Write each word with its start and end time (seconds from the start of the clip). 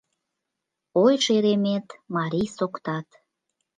—Ой, 1.03 1.13
шеремет, 1.23 1.87
марий 2.15 2.49
соктат... 2.57 3.07